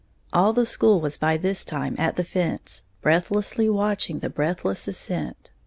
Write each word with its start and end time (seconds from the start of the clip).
All 0.33 0.51
the 0.51 0.65
school 0.65 0.99
was 0.99 1.15
by 1.15 1.37
this 1.37 1.63
time 1.63 1.95
at 1.99 2.15
the 2.15 2.23
fence, 2.23 2.85
breathlessly 3.03 3.69
watching 3.69 4.17
the 4.17 4.31
breathless 4.31 4.87
ascent. 4.87 5.51